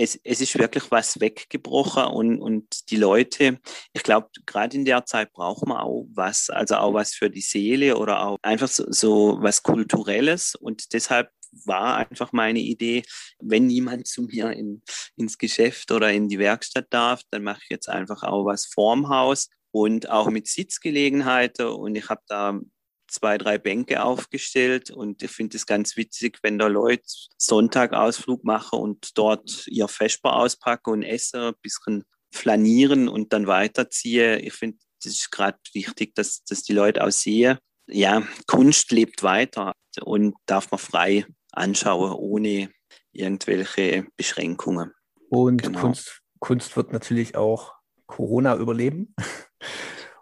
es, 0.00 0.18
es 0.24 0.40
ist 0.40 0.58
wirklich 0.58 0.90
was 0.90 1.20
weggebrochen 1.20 2.04
und, 2.04 2.40
und 2.40 2.90
die 2.90 2.96
Leute, 2.96 3.58
ich 3.92 4.02
glaube, 4.02 4.30
gerade 4.46 4.74
in 4.76 4.86
der 4.86 5.04
Zeit 5.04 5.30
braucht 5.32 5.66
man 5.66 5.76
auch 5.76 6.06
was, 6.14 6.48
also 6.48 6.76
auch 6.76 6.94
was 6.94 7.12
für 7.12 7.28
die 7.28 7.42
Seele 7.42 7.98
oder 7.98 8.24
auch 8.24 8.38
einfach 8.40 8.68
so, 8.68 8.86
so 8.88 9.38
was 9.42 9.62
Kulturelles. 9.62 10.54
Und 10.54 10.94
deshalb 10.94 11.30
war 11.64 11.96
einfach 11.96 12.32
meine 12.32 12.60
Idee, 12.60 13.02
wenn 13.40 13.66
niemand 13.66 14.06
zu 14.06 14.22
mir 14.22 14.50
in, 14.52 14.82
ins 15.16 15.38
Geschäft 15.38 15.90
oder 15.90 16.12
in 16.12 16.28
die 16.28 16.38
Werkstatt 16.38 16.86
darf, 16.90 17.22
dann 17.30 17.42
mache 17.42 17.60
ich 17.62 17.70
jetzt 17.70 17.88
einfach 17.88 18.22
auch 18.22 18.44
was 18.44 18.66
vorm 18.66 19.08
Haus 19.08 19.48
und 19.70 20.10
auch 20.10 20.30
mit 20.30 20.48
Sitzgelegenheiten. 20.48 21.66
Und 21.66 21.96
ich 21.96 22.08
habe 22.08 22.22
da 22.26 22.58
zwei, 23.08 23.38
drei 23.38 23.58
Bänke 23.58 24.02
aufgestellt 24.02 24.90
und 24.90 25.22
ich 25.22 25.30
finde 25.30 25.56
es 25.56 25.66
ganz 25.66 25.96
witzig, 25.96 26.38
wenn 26.42 26.58
da 26.58 26.68
Leute 26.68 27.02
Sonntag-Ausflug 27.38 28.44
machen 28.44 28.78
und 28.78 29.18
dort 29.18 29.66
ihr 29.66 29.88
Vesper 29.88 30.36
auspacken 30.36 30.90
und 30.90 31.02
essen, 31.02 31.40
ein 31.40 31.54
bisschen 31.60 32.04
flanieren 32.32 33.08
und 33.08 33.32
dann 33.32 33.46
weiterziehen. 33.46 34.40
Ich 34.44 34.54
finde, 34.54 34.78
das 35.02 35.14
ist 35.14 35.32
gerade 35.32 35.58
wichtig, 35.72 36.14
dass, 36.14 36.44
dass 36.44 36.62
die 36.62 36.72
Leute 36.72 37.04
auch 37.04 37.10
sehen, 37.10 37.58
ja, 37.88 38.22
Kunst 38.46 38.92
lebt 38.92 39.22
weiter 39.24 39.72
und 40.02 40.34
darf 40.46 40.70
man 40.70 40.78
frei 40.78 41.26
anschauen, 41.52 42.12
ohne 42.12 42.70
irgendwelche 43.12 44.06
Beschränkungen. 44.16 44.92
Und 45.28 45.62
genau. 45.62 45.80
Kunst, 45.80 46.22
Kunst 46.38 46.76
wird 46.76 46.92
natürlich 46.92 47.36
auch 47.36 47.74
Corona 48.06 48.56
überleben. 48.56 49.14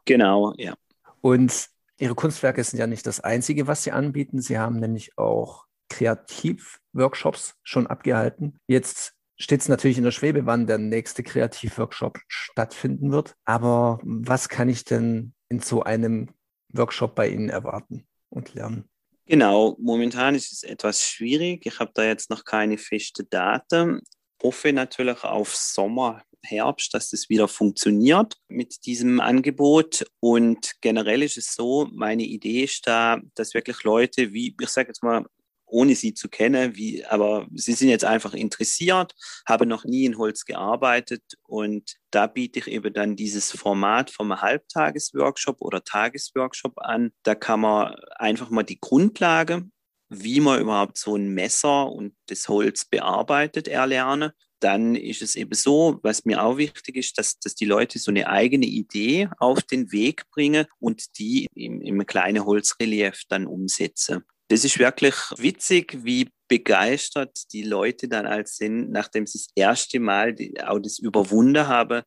Genau, 0.05 0.55
ja. 0.57 0.75
Und 1.21 1.69
Ihre 1.99 2.15
Kunstwerke 2.15 2.65
sind 2.65 2.79
ja 2.79 2.87
nicht 2.87 3.07
das 3.07 3.21
Einzige, 3.21 3.67
was 3.67 3.83
Sie 3.83 3.93
anbieten. 3.93 4.41
Sie 4.41 4.59
haben 4.59 4.77
nämlich 4.81 5.19
auch 5.19 5.67
Kreativworkshops 5.91 7.57
schon 7.63 7.87
abgehalten. 7.87 8.59
Jetzt 8.67 9.13
steht 9.37 9.61
es 9.61 9.69
natürlich 9.69 9.99
in 9.99 10.05
der 10.05 10.11
Schwebe, 10.11 10.47
wann 10.47 10.67
der 10.67 10.79
nächste 10.79 11.23
Kreativworkshop 11.23 12.21
stattfinden 12.27 13.13
wird. 13.13 13.35
Aber 13.45 13.99
was 14.03 14.49
kann 14.49 14.71
ich 14.71 14.85
denn 14.85 15.35
in 15.51 15.61
so 15.61 15.83
einem 15.83 16.31
Workshop 16.73 17.15
bei 17.15 17.29
Ihnen 17.29 17.51
erwarten 17.51 18.07
und 18.31 18.55
lernen? 18.55 18.89
Genau, 19.31 19.77
momentan 19.79 20.35
ist 20.35 20.53
es 20.53 20.63
etwas 20.63 21.03
schwierig. 21.03 21.67
Ich 21.67 21.79
habe 21.79 21.91
da 21.93 22.03
jetzt 22.03 22.31
noch 22.31 22.45
keine 22.45 22.79
feste 22.79 23.25
Daten. 23.25 24.01
Hoffe 24.43 24.73
natürlich 24.73 25.23
auf 25.23 25.55
Sommer, 25.55 26.23
Herbst, 26.43 26.95
dass 26.95 27.11
das 27.11 27.29
wieder 27.29 27.47
funktioniert 27.47 28.37
mit 28.49 28.87
diesem 28.87 29.21
Angebot. 29.21 30.07
Und 30.21 30.73
generell 30.81 31.23
ist 31.23 31.37
es 31.37 31.55
so, 31.55 31.89
meine 31.93 32.23
Idee 32.23 32.65
ist 32.65 32.87
da, 32.87 33.21
dass 33.35 33.53
wirklich 33.53 33.83
Leute 33.83 34.33
wie, 34.33 34.57
ich 34.59 34.69
sage 34.71 34.89
jetzt 34.89 35.03
mal, 35.03 35.27
ohne 35.69 35.95
sie 35.95 36.15
zu 36.15 36.29
kennen, 36.29 36.77
wie, 36.77 37.05
aber 37.05 37.47
sie 37.55 37.73
sind 37.73 37.89
jetzt 37.89 38.05
einfach 38.05 38.35
interessiert, 38.35 39.15
haben 39.47 39.69
noch 39.69 39.85
nie 39.85 40.05
in 40.05 40.19
Holz 40.19 40.45
gearbeitet 40.45 41.23
und 41.45 41.97
da 42.11 42.27
biete 42.27 42.59
ich 42.59 42.69
eben 42.69 42.93
dann 42.93 43.17
dieses 43.17 43.53
Format 43.53 44.11
vom 44.11 44.41
Halbtagesworkshop 44.41 45.61
oder 45.61 45.85
Tagesworkshop 45.85 46.79
an. 46.79 47.13
Da 47.23 47.35
kann 47.35 47.61
man 47.61 47.95
einfach 48.17 48.51
mal 48.51 48.63
die 48.63 48.81
Grundlage, 48.81 49.69
wie 50.09 50.41
man 50.41 50.61
überhaupt 50.61 50.97
so 50.97 51.17
ein 51.17 51.29
Messer 51.35 51.91
und 51.91 52.15
das 52.27 52.49
Holz 52.49 52.87
bearbeitet, 52.87 53.69
erlernen 53.69 54.33
dann 54.61 54.95
ist 54.95 55.23
es 55.23 55.37
eben 55.37 55.55
so, 55.55 55.99
was 56.03 56.25
mir 56.25 56.43
auch 56.43 56.57
wichtig 56.57 56.97
ist, 56.97 57.19
dass, 57.19 57.39
dass 57.39 57.55
die 57.55 57.65
Leute 57.65 57.99
so 57.99 58.11
eine 58.11 58.29
eigene 58.29 58.67
Idee 58.67 59.29
auf 59.39 59.63
den 59.63 59.93
Weg 59.93 60.25
bringen 60.31 60.67
und 60.79 61.19
die 61.19 61.47
im, 61.55 61.81
im 61.81 62.07
kleinen 62.07 62.45
Holzrelief 62.45 63.23
dann 63.29 63.47
umsetzen. 63.47 64.25
Das 64.49 64.65
ist 64.65 64.79
wirklich 64.79 65.15
witzig, 65.37 65.99
wie 66.05 66.31
begeistert 66.49 67.53
die 67.53 67.63
Leute 67.63 68.09
dann 68.09 68.27
als 68.27 68.57
sind, 68.57 68.91
nachdem 68.91 69.27
sie 69.27 69.39
das 69.39 69.49
erste 69.55 70.01
Mal 70.01 70.35
die, 70.35 70.61
auch 70.63 70.79
das 70.79 70.99
überwunden 70.99 71.69
haben, 71.69 72.03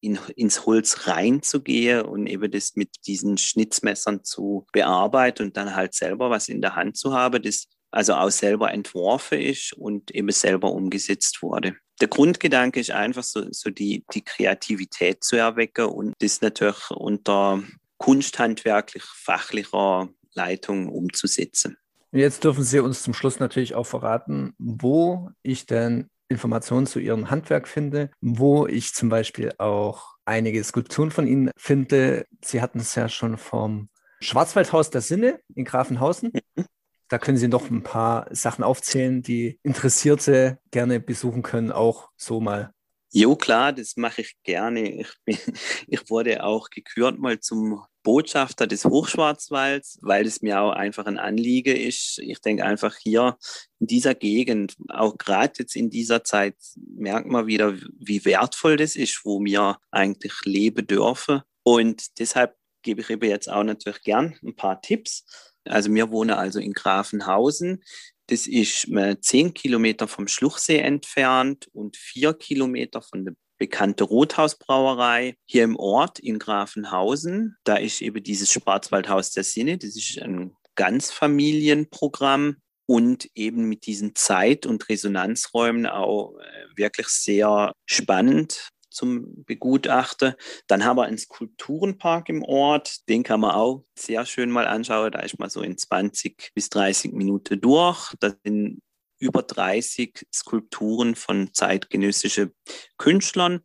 in, 0.00 0.18
ins 0.36 0.66
Holz 0.66 1.06
reinzugehen 1.06 2.02
und 2.02 2.26
eben 2.26 2.50
das 2.50 2.76
mit 2.76 2.90
diesen 3.06 3.38
Schnitzmessern 3.38 4.22
zu 4.22 4.66
bearbeiten 4.72 5.44
und 5.44 5.56
dann 5.56 5.74
halt 5.74 5.94
selber 5.94 6.30
was 6.30 6.48
in 6.48 6.60
der 6.60 6.76
Hand 6.76 6.96
zu 6.96 7.14
haben, 7.14 7.42
das 7.42 7.66
also 7.90 8.14
auch 8.14 8.30
selber 8.30 8.70
entworfen 8.70 9.40
ist 9.40 9.72
und 9.72 10.10
eben 10.10 10.30
selber 10.30 10.72
umgesetzt 10.72 11.42
wurde. 11.42 11.76
Der 12.00 12.08
Grundgedanke 12.08 12.80
ist 12.80 12.90
einfach 12.90 13.24
so, 13.24 13.46
so 13.50 13.70
die, 13.70 14.04
die 14.12 14.22
Kreativität 14.22 15.24
zu 15.24 15.36
erwecken 15.36 15.86
und 15.86 16.12
das 16.20 16.42
natürlich 16.42 16.90
unter 16.90 17.62
kunsthandwerklich-fachlicher 17.96 20.10
Leitung 20.38 20.88
umzusetzen. 20.88 21.76
Und 22.12 22.20
jetzt 22.20 22.44
dürfen 22.44 22.64
Sie 22.64 22.78
uns 22.78 23.02
zum 23.02 23.12
Schluss 23.12 23.40
natürlich 23.40 23.74
auch 23.74 23.86
verraten, 23.86 24.54
wo 24.58 25.30
ich 25.42 25.66
denn 25.66 26.08
Informationen 26.28 26.86
zu 26.86 27.00
Ihrem 27.00 27.30
Handwerk 27.30 27.66
finde, 27.68 28.10
wo 28.20 28.66
ich 28.66 28.94
zum 28.94 29.08
Beispiel 29.08 29.52
auch 29.58 30.14
einige 30.24 30.62
Skulpturen 30.62 31.10
von 31.10 31.26
Ihnen 31.26 31.50
finde. 31.56 32.26
Sie 32.44 32.62
hatten 32.62 32.78
es 32.78 32.94
ja 32.94 33.08
schon 33.08 33.36
vom 33.36 33.88
Schwarzwaldhaus 34.20 34.90
der 34.90 35.00
Sinne 35.00 35.40
in 35.54 35.64
Grafenhausen. 35.64 36.32
Mhm. 36.54 36.66
Da 37.08 37.18
können 37.18 37.38
Sie 37.38 37.48
noch 37.48 37.70
ein 37.70 37.82
paar 37.82 38.26
Sachen 38.30 38.62
aufzählen, 38.62 39.22
die 39.22 39.58
Interessierte 39.62 40.58
gerne 40.70 41.00
besuchen 41.00 41.42
können, 41.42 41.72
auch 41.72 42.10
so 42.16 42.40
mal. 42.40 42.72
Jo, 43.10 43.36
klar, 43.36 43.72
das 43.72 43.96
mache 43.96 44.20
ich 44.20 44.36
gerne. 44.42 45.00
Ich, 45.00 45.08
bin, 45.24 45.38
ich 45.86 46.10
wurde 46.10 46.44
auch 46.44 46.68
gekürt 46.68 47.18
mal 47.18 47.40
zum 47.40 47.82
Botschafter 48.08 48.66
des 48.66 48.86
Hochschwarzwalds, 48.86 49.98
weil 50.00 50.24
es 50.24 50.40
mir 50.40 50.62
auch 50.62 50.72
einfach 50.72 51.04
ein 51.04 51.18
Anliegen 51.18 51.76
ist. 51.76 52.18
Ich 52.20 52.40
denke 52.40 52.64
einfach 52.64 52.96
hier 52.96 53.36
in 53.80 53.86
dieser 53.86 54.14
Gegend, 54.14 54.76
auch 54.88 55.18
gerade 55.18 55.52
jetzt 55.58 55.76
in 55.76 55.90
dieser 55.90 56.24
Zeit, 56.24 56.56
merkt 56.96 57.26
man 57.26 57.46
wieder, 57.46 57.76
wie 57.98 58.24
wertvoll 58.24 58.78
das 58.78 58.96
ist, 58.96 59.26
wo 59.26 59.44
wir 59.44 59.76
eigentlich 59.90 60.32
leben 60.46 60.86
dürfen. 60.86 61.42
Und 61.64 62.18
deshalb 62.18 62.56
gebe 62.80 63.02
ich 63.02 63.10
eben 63.10 63.28
jetzt 63.28 63.50
auch 63.50 63.62
natürlich 63.62 64.00
gern 64.00 64.34
ein 64.42 64.56
paar 64.56 64.80
Tipps. 64.80 65.26
Also 65.66 65.92
wir 65.92 66.10
wohnen 66.10 66.30
also 66.30 66.60
in 66.60 66.72
Grafenhausen. 66.72 67.84
Das 68.28 68.46
ist 68.46 68.88
zehn 69.20 69.52
Kilometer 69.52 70.08
vom 70.08 70.28
Schluchsee 70.28 70.78
entfernt 70.78 71.68
und 71.74 71.98
vier 71.98 72.32
Kilometer 72.32 73.02
von 73.02 73.26
der 73.26 73.34
bekannten 73.58 74.04
Rothausbrauerei 74.04 75.34
hier 75.46 75.64
im 75.64 75.76
Ort 75.76 76.18
in 76.18 76.38
Grafenhausen. 76.38 77.56
Da 77.64 77.76
ist 77.76 78.00
eben 78.00 78.22
dieses 78.22 78.52
Schwarzwaldhaus 78.52 79.32
der 79.32 79.44
Sinne. 79.44 79.78
Das 79.78 79.96
ist 79.96 80.18
ein 80.20 80.54
Ganzfamilienprogramm 80.76 82.56
und 82.86 83.28
eben 83.34 83.68
mit 83.68 83.86
diesen 83.86 84.14
Zeit- 84.14 84.64
und 84.64 84.88
Resonanzräumen 84.88 85.86
auch 85.86 86.38
äh, 86.38 86.76
wirklich 86.76 87.08
sehr 87.08 87.72
spannend 87.84 88.70
zum 88.88 89.44
Begutachten. 89.44 90.34
Dann 90.66 90.84
haben 90.84 90.96
wir 90.96 91.04
einen 91.04 91.18
Skulpturenpark 91.18 92.28
im 92.28 92.42
Ort, 92.42 93.08
den 93.08 93.22
kann 93.22 93.40
man 93.40 93.52
auch 93.52 93.84
sehr 93.96 94.24
schön 94.24 94.50
mal 94.50 94.66
anschauen. 94.66 95.12
Da 95.12 95.20
ist 95.20 95.38
man 95.38 95.50
so 95.50 95.62
in 95.62 95.76
20 95.76 96.52
bis 96.54 96.70
30 96.70 97.12
Minuten 97.12 97.60
durch. 97.60 98.14
Da 98.20 98.32
sind 98.44 98.80
über 99.18 99.42
30 99.42 100.26
Skulpturen 100.32 101.14
von 101.14 101.52
zeitgenössischen 101.52 102.54
Künstlern. 102.96 103.60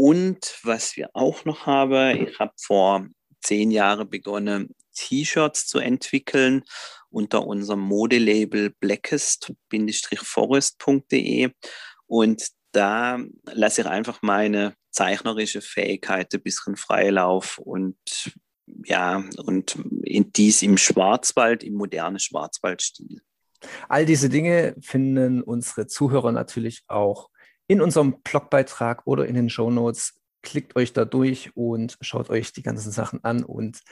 Und 0.00 0.60
was 0.62 0.96
wir 0.96 1.10
auch 1.14 1.44
noch 1.44 1.66
haben, 1.66 2.24
ich 2.24 2.38
habe 2.38 2.52
vor 2.56 3.08
zehn 3.42 3.72
Jahren 3.72 4.08
begonnen, 4.08 4.76
T-Shirts 4.94 5.66
zu 5.66 5.80
entwickeln 5.80 6.62
unter 7.10 7.44
unserem 7.44 7.80
Modelabel 7.80 8.70
blackest-forest.de. 8.78 11.50
Und 12.06 12.48
da 12.70 13.18
lasse 13.42 13.80
ich 13.80 13.88
einfach 13.88 14.22
meine 14.22 14.74
zeichnerische 14.92 15.62
Fähigkeit 15.62 16.32
ein 16.32 16.42
bisschen 16.42 16.76
Freilauf 16.76 17.58
und 17.58 17.96
ja, 18.84 19.24
und 19.38 19.76
in 20.04 20.30
dies 20.30 20.62
im 20.62 20.78
Schwarzwald, 20.78 21.64
im 21.64 21.74
modernen 21.74 22.20
Schwarzwaldstil. 22.20 23.20
All 23.88 24.06
diese 24.06 24.28
Dinge 24.28 24.76
finden 24.80 25.42
unsere 25.42 25.88
Zuhörer 25.88 26.30
natürlich 26.30 26.84
auch 26.86 27.30
in 27.68 27.80
unserem 27.80 28.20
Blogbeitrag 28.22 29.06
oder 29.06 29.26
in 29.26 29.36
den 29.36 29.48
Show 29.48 29.70
Notes. 29.70 30.20
Klickt 30.42 30.74
euch 30.76 30.92
da 30.92 31.04
durch 31.04 31.50
und 31.54 31.96
schaut 32.00 32.30
euch 32.30 32.52
die 32.52 32.62
ganzen 32.62 32.90
Sachen 32.90 33.22
an 33.22 33.44
und 33.44 33.82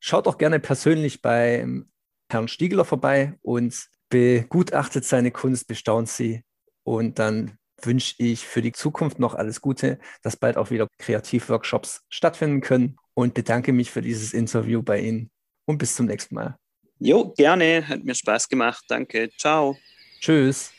schaut 0.00 0.26
auch 0.26 0.38
gerne 0.38 0.60
persönlich 0.60 1.22
beim 1.22 1.90
Herrn 2.30 2.48
Stiegler 2.48 2.84
vorbei 2.84 3.38
und 3.42 3.88
begutachtet 4.08 5.04
seine 5.04 5.30
Kunst, 5.30 5.68
bestaunt 5.68 6.08
sie 6.08 6.42
und 6.82 7.18
dann 7.18 7.58
wünsche 7.82 8.14
ich 8.18 8.46
für 8.46 8.62
die 8.62 8.72
Zukunft 8.72 9.18
noch 9.18 9.34
alles 9.34 9.60
Gute, 9.60 9.98
dass 10.22 10.36
bald 10.36 10.56
auch 10.56 10.70
wieder 10.70 10.88
Kreativworkshops 10.98 12.02
stattfinden 12.08 12.60
können 12.60 12.96
und 13.14 13.34
bedanke 13.34 13.72
mich 13.72 13.90
für 13.90 14.02
dieses 14.02 14.32
Interview 14.32 14.82
bei 14.82 15.00
Ihnen 15.00 15.30
und 15.66 15.78
bis 15.78 15.94
zum 15.94 16.06
nächsten 16.06 16.34
Mal. 16.34 16.56
Jo, 16.98 17.32
gerne. 17.36 17.86
Hat 17.86 18.04
mir 18.04 18.14
Spaß 18.14 18.48
gemacht. 18.48 18.84
Danke. 18.88 19.30
Ciao. 19.38 19.76
Tschüss. 20.20 20.72